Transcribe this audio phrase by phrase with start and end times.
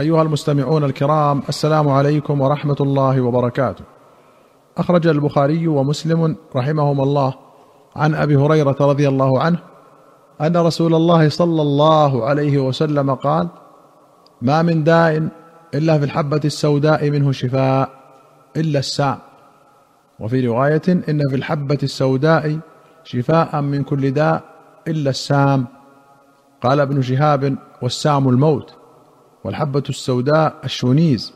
[0.00, 3.84] أيها المستمعون الكرام السلام عليكم ورحمة الله وبركاته.
[4.78, 7.34] أخرج البخاري ومسلم رحمهما الله
[7.96, 9.58] عن أبي هريرة رضي الله عنه
[10.40, 13.48] أن رسول الله صلى الله عليه وسلم قال
[14.42, 15.28] ما من داء
[15.74, 17.90] إلا في الحبة السوداء منه شفاء
[18.56, 19.18] إلا السام
[20.20, 22.58] وفي رواية إن في الحبة السوداء
[23.04, 24.42] شفاء من كل داء
[24.88, 25.66] إلا السام.
[26.62, 28.83] قال ابن شهاب والسام الموت.
[29.44, 31.32] والحبة السوداء الشونيز.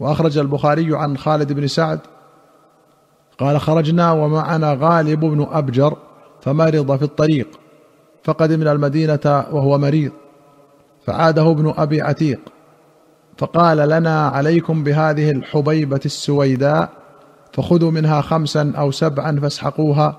[0.00, 2.00] وأخرج البخاري عن خالد بن سعد
[3.38, 5.96] قال خرجنا ومعنا غالب بن أبجر
[6.40, 7.48] فمرض في الطريق
[8.24, 10.12] فقدمنا المدينة وهو مريض
[11.06, 12.40] فعاده ابن أبي عتيق
[13.38, 16.88] فقال لنا عليكم بهذه الحبيبة السويداء
[17.52, 20.16] فخذوا منها خمسا أو سبعا فاسحقوها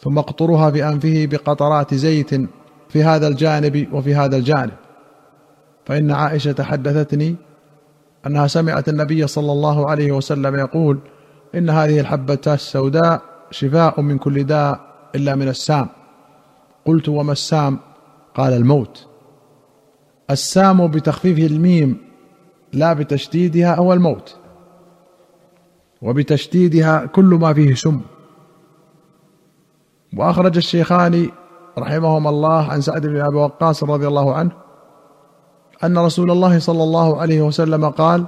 [0.00, 2.30] ثم اقطروها بأنفه بقطرات زيت
[2.88, 4.72] في هذا الجانب وفي هذا الجانب.
[5.86, 7.36] فإن عائشة حدثتني
[8.26, 10.98] أنها سمعت النبي صلى الله عليه وسلم يقول
[11.54, 14.80] إن هذه الحبة السوداء شفاء من كل داء
[15.14, 15.88] إلا من السام.
[16.86, 17.78] قلت وما السام؟
[18.34, 19.06] قال الموت.
[20.30, 21.96] السام بتخفيف الميم
[22.72, 24.36] لا بتشديدها هو الموت.
[26.02, 28.00] وبتشديدها كل ما فيه سم.
[30.16, 31.30] وأخرج الشيخان
[31.78, 34.61] رحمهما الله عن سعد بن أبي وقاص رضي الله عنه
[35.84, 38.24] أن رسول الله صلى الله عليه وسلم قال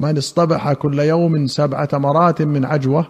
[0.00, 3.06] من اصطبح كل يوم سبع تمرات من عجوة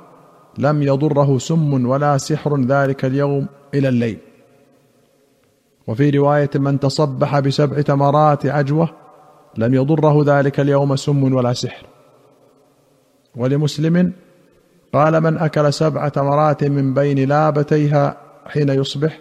[0.59, 4.19] لم يضره سم ولا سحر ذلك اليوم إلى الليل.
[5.87, 8.89] وفي رواية من تصبح بسبع تمرات عجوة
[9.57, 11.87] لم يضره ذلك اليوم سم ولا سحر.
[13.37, 14.13] ولمسلم
[14.93, 19.21] قال من أكل سبع تمرات من بين لابتيها حين يصبح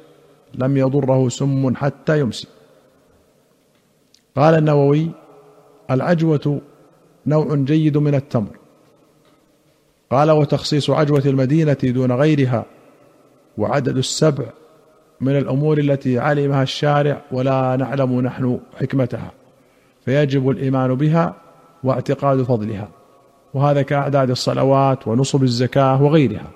[0.54, 2.48] لم يضره سم حتى يمسي.
[4.36, 5.10] قال النووي
[5.92, 6.62] العجوة
[7.28, 8.58] نوع جيد من التمر.
[10.12, 12.66] قال وتخصيص عجوة المدينة دون غيرها
[13.58, 14.46] وعدد السبع
[15.22, 19.32] من الأمور التي علمها الشارع ولا نعلم نحن حكمتها
[20.06, 21.36] فيجب الإيمان بها
[21.84, 22.90] واعتقاد فضلها
[23.54, 26.52] وهذا كأعداد الصلوات ونصب الزكاة وغيرها.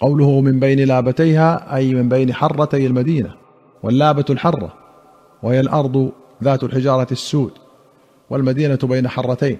[0.00, 3.34] قوله من بين لابتيها أي من بين حرتي المدينة
[3.82, 4.74] واللابة الحرة
[5.42, 6.12] وهي الأرض
[6.44, 7.52] ذات الحجارة السود
[8.30, 9.58] والمدينة بين حرتين.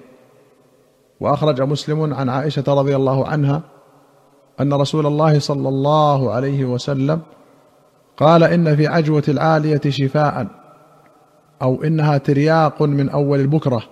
[1.21, 3.63] وأخرج مسلم عن عائشة رضي الله عنها
[4.61, 7.21] أن رسول الله صلى الله عليه وسلم
[8.17, 10.47] قال إن في عجوة العالية شفاء
[11.63, 13.83] أو إنها ترياق من أول البكرة.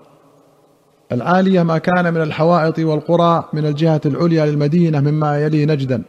[1.12, 6.03] العالية ما كان من الحوائط والقرى من الجهة العليا للمدينة مما يلي نجدا.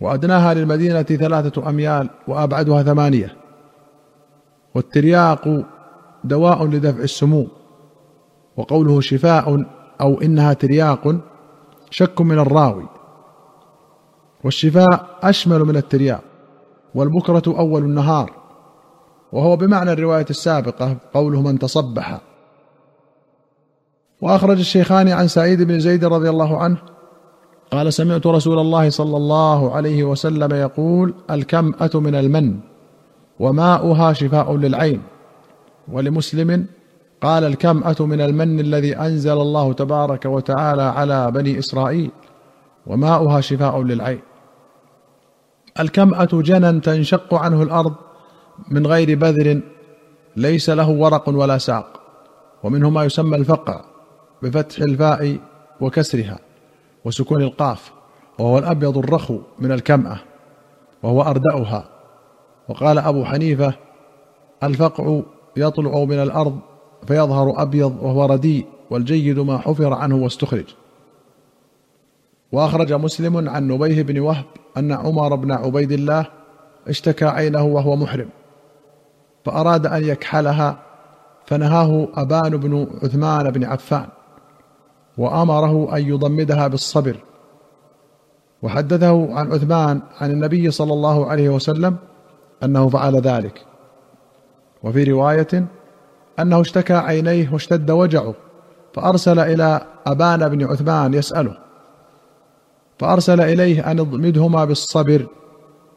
[0.00, 3.43] وأدناها للمدينة ثلاثة أميال وأبعدها ثمانية.
[4.74, 5.64] والترياق
[6.24, 7.48] دواء لدفع السموم
[8.56, 9.64] وقوله شفاء
[10.00, 11.16] أو إنها ترياق
[11.90, 12.88] شك من الراوي.
[14.44, 16.20] والشفاء أشمل من الترياق
[16.94, 18.32] والبكرة أول النهار.
[19.32, 22.20] وهو بمعنى الرواية السابقة قوله من تصبح.
[24.20, 26.76] وأخرج الشيخان عن سعيد بن زيد رضي الله عنه
[27.70, 32.73] قال سمعت رسول الله صلى الله عليه وسلم يقول الكمأة من المن.
[33.38, 35.02] وماؤها شفاء للعين.
[35.88, 36.66] ولمسلم
[37.20, 42.10] قال الكمأة من المن الذي أنزل الله تبارك وتعالى على بني إسرائيل؟
[42.86, 44.20] وماؤها شفاء للعين.
[45.80, 47.94] الكمأة جنى تنشق عنه الأرض
[48.70, 49.60] من غير بذر
[50.36, 52.00] ليس له ورق ولا ساق
[52.62, 53.84] ومنه ما يسمى الفقع
[54.42, 55.38] بفتح الفاء
[55.80, 56.38] وكسرها
[57.04, 57.92] وسكون القاف
[58.38, 60.18] وهو الأبيض الرخو من الكمأة
[61.02, 61.93] وهو أردأها.
[62.68, 63.74] وقال أبو حنيفة
[64.62, 65.20] الفقع
[65.56, 66.58] يطلع من الأرض
[67.06, 70.64] فيظهر أبيض وهو رديء والجيد ما حفر عنه واستخرج.
[72.52, 74.44] وأخرج مسلم عن نبيه بن وهب
[74.76, 76.26] أن عمر بن عبيد الله
[76.88, 78.28] اشتكى عينه وهو محرم
[79.44, 80.78] فأراد أن يكحلها
[81.46, 84.06] فنهاه أبان بن عثمان بن عفان
[85.18, 87.16] وأمره أن يضمدها بالصبر
[88.62, 91.96] وحدثه عن عثمان عن النبي صلى الله عليه وسلم
[92.64, 93.66] أنه فعل ذلك.
[94.82, 95.66] وفي رواية
[96.40, 98.34] أنه اشتكى عينيه واشتد وجعه
[98.94, 101.58] فأرسل إلى أبان بن عثمان يسأله
[102.98, 105.26] فأرسل إليه أن اضمدهما بالصبر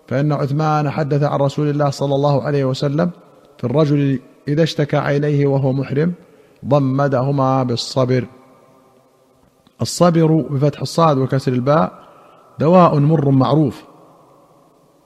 [0.07, 3.09] فإن عثمان حدث عن رسول الله صلى الله عليه وسلم
[3.57, 6.13] في الرجل إذا اشتكى عينيه وهو محرم
[6.65, 8.25] ضمدهما بالصبر.
[9.81, 11.91] الصبر بفتح الصاد وكسر الباء
[12.59, 13.83] دواء مر معروف.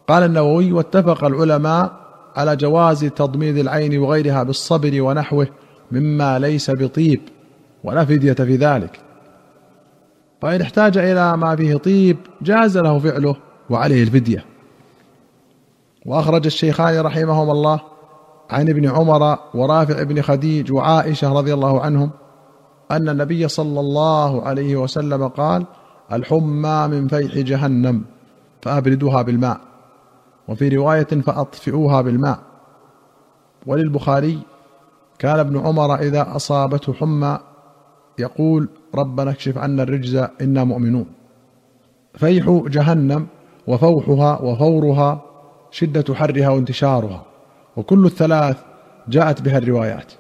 [0.07, 1.91] قال النووي واتفق العلماء
[2.35, 5.47] على جواز تضميد العين وغيرها بالصبر ونحوه
[5.91, 7.21] مما ليس بطيب
[7.83, 8.99] ولا فدية في ذلك.
[10.41, 13.35] فإن احتاج إلى ما فيه طيب جاز له فعله
[13.69, 14.45] وعليه الفدية.
[16.05, 17.79] وأخرج الشيخان رحمهما الله
[18.49, 22.09] عن ابن عمر ورافع بن خديج وعائشة رضي الله عنهم
[22.91, 25.65] أن النبي صلى الله عليه وسلم قال
[26.11, 28.01] الحمى من فيح جهنم
[28.61, 29.70] فأبردوها بالماء.
[30.47, 32.39] وفي رواية فأطفئوها بالماء.
[33.65, 34.39] وللبخاري
[35.19, 37.39] كان ابن عمر إذا أصابته حمى
[38.19, 41.05] يقول ربنا اكشف عنا الرجز إنا مؤمنون.
[42.15, 43.27] فيح جهنم
[43.67, 45.21] وفوحها وفورها
[45.71, 47.25] شدة حرها وانتشارها
[47.77, 48.57] وكل الثلاث
[49.07, 50.13] جاءت بها الروايات.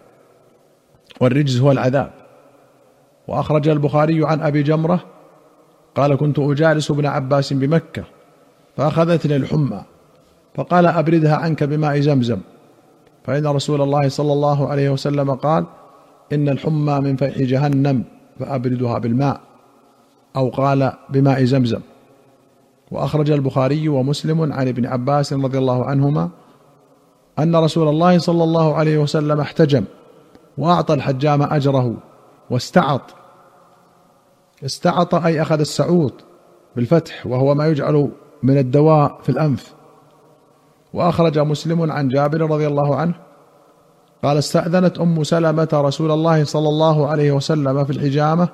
[1.21, 2.11] والرجز هو العذاب.
[3.27, 4.99] وأخرج البخاري عن أبي جمرة
[5.95, 8.03] قال كنت أجالس ابن عباس بمكة
[8.77, 9.83] فأخذتني الحمى
[10.55, 12.37] فقال أبردها عنك بماء زمزم.
[13.23, 15.65] فإن رسول الله صلى الله عليه وسلم قال
[16.33, 18.03] إن الحمى من فيح جهنم
[18.39, 19.41] فأبردها بالماء
[20.35, 21.79] أو قال بماء زمزم.
[22.91, 26.29] وأخرج البخاري ومسلم عن ابن عباس رضي الله عنهما
[27.39, 29.83] أن رسول الله صلى الله عليه وسلم احتجم
[30.57, 31.95] وأعطى الحجام أجره
[32.49, 33.01] واستعط.
[34.65, 36.13] استعط أي أخذ السعوط
[36.75, 38.09] بالفتح وهو ما يجعل
[38.43, 39.73] من الدواء في الأنف.
[40.93, 43.13] وأخرج مسلم عن جابر رضي الله عنه
[44.23, 48.47] قال استأذنت أم سلمة رسول الله صلى الله عليه وسلم في الحجامة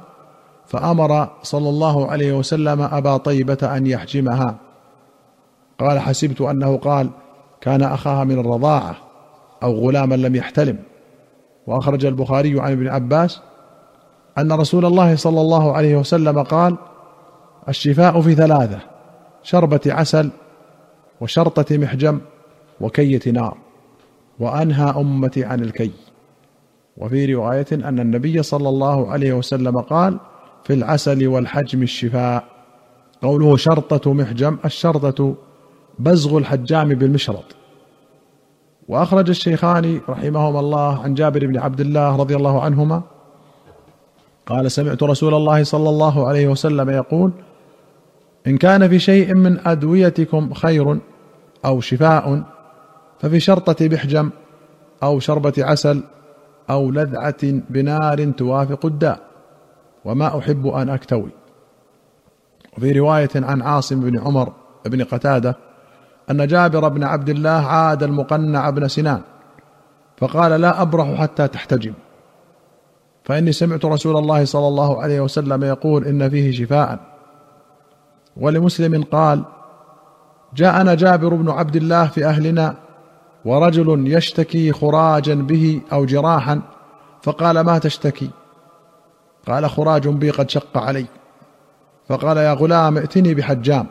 [0.66, 4.56] فأمر صلى الله عليه وسلم أبا طيبة أن يحجمها.
[5.80, 7.10] قال حسبت أنه قال
[7.62, 8.96] كان أخاها من الرضاعة
[9.64, 10.78] أو غلاما لم يحتلم.
[11.68, 13.42] وأخرج البخاري عن ابن عباس
[14.38, 16.76] أن رسول الله صلى الله عليه وسلم قال
[17.70, 18.80] الشفاء في ثلاثة
[19.44, 20.30] شربة عسل
[21.22, 22.20] وشرطة محجم
[22.82, 23.58] وكية نار
[24.40, 25.92] وأنهى أمتي عن الكي.
[26.98, 30.20] وفي رواية أن النبي صلى الله عليه وسلم قال
[30.64, 32.44] في العسل والحجم الشفاء
[33.22, 35.36] قوله شرطة محجم الشرطة
[36.00, 37.56] بزغ الحجام بالمشرط.
[38.88, 43.02] وأخرج الشيخان رحمهما الله عن جابر بن عبد الله رضي الله عنهما
[44.46, 47.32] قال سمعت رسول الله صلى الله عليه وسلم يقول
[48.48, 51.00] إن كان في شيء من أدويتكم خير
[51.66, 52.44] أو شفاء
[53.20, 54.30] ففي شرطة بحجم
[55.04, 56.04] أو شربة عسل
[56.70, 59.20] أو لذعة بنار توافق الداء
[60.06, 61.30] وما أحب أن أكتوي.
[62.78, 64.54] وفي رواية عن عاصم بن عمر
[64.86, 65.58] بن قتادة
[66.32, 69.22] أن جابر بن عبد الله عاد المقنع بن سنان
[70.18, 71.94] فقال لا أبرح حتى تحتجم.
[73.24, 77.17] فإني سمعت رسول الله صلى الله عليه وسلم يقول إن فيه شفاء.
[78.40, 79.44] ولمسلم قال
[80.56, 82.76] جاءنا جابر بن عبد الله في أهلنا
[83.46, 86.62] ورجل يشتكي خراجا به أو جراحا
[87.22, 88.30] فقال ما تشتكي؟
[89.48, 91.06] قال خراج بي قد شق علي.
[92.10, 93.88] فقال يا غلام ائتني بحجام.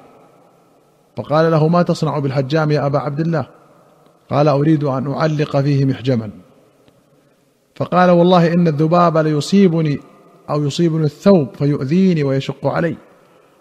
[1.16, 3.46] فقال له ما تصنع بالحجام يا أبا عبد الله؟
[4.30, 6.30] قال أريد أن أعلق فيه محجما.
[7.74, 10.00] فقال والله إن الذباب ليصيبني
[10.50, 12.96] أو يصيبني الثوب فيؤذيني ويشق علي.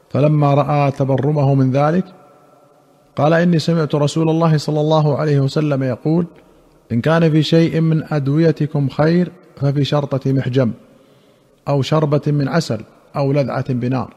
[0.10, 2.06] فلما رأى تبرمه من ذلك
[3.16, 6.26] قال إني سمعت رسول الله صلى الله عليه وسلم يقول
[6.92, 10.72] إن كان في شيء من أدويتكم خير ففي شرطة محجم
[11.68, 12.82] أو شربة من عسل
[13.16, 14.14] أو لذعة بنار.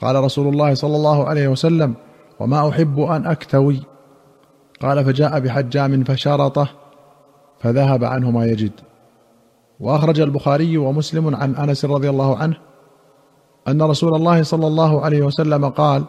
[0.00, 1.94] قال رسول الله صلى الله عليه وسلم
[2.40, 3.80] وما أحب أن أكتوي.
[4.80, 6.68] قال فجاء بحجام فشرطه
[7.60, 8.72] فذهب عنه ما يجد.
[9.80, 12.56] وأخرج البخاري ومسلم عن أنس رضي الله عنه
[13.68, 16.04] أن رسول الله صلى الله عليه وسلم قال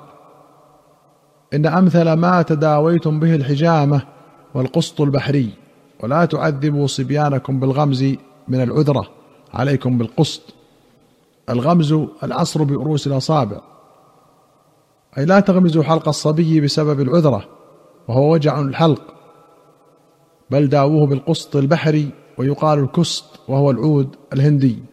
[1.53, 4.01] إن أمثل ما تداويتم به الحجامة
[4.53, 5.49] والقسط البحري
[6.03, 8.03] ولا تعذبوا صبيانكم بالغمز
[8.47, 9.09] من العذرة
[9.53, 10.41] عليكم بالقسط.
[11.49, 11.93] الغمز
[12.23, 13.61] العصر برؤوس الأصابع.
[15.17, 17.45] أي لا تغمزوا حلق الصبي بسبب العذرة
[18.07, 19.01] وهو وجع الحلق.
[20.49, 24.92] بل داووه بالقسط البحري ويقال الكسط وهو العود الهندي.